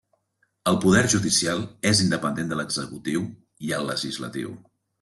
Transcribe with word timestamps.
El 0.71 0.79
poder 0.85 1.03
judicial 1.13 1.61
és 1.91 2.01
independent 2.07 2.51
de 2.55 2.59
l'executiu 2.61 3.29
i 3.69 3.73
el 3.81 3.89
legislatiu. 3.95 4.59